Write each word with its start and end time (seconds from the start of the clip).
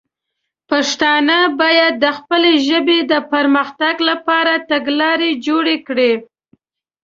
پښتانه 0.69 1.37
باید 1.61 1.93
د 2.03 2.05
خپلې 2.17 2.53
ژبې 2.67 2.99
د 3.11 3.13
پر 3.31 3.45
مختګ 3.57 3.95
لپاره 4.09 4.53
تګلاره 4.71 5.29
جوړه 5.45 5.75
کړي. 5.87 6.13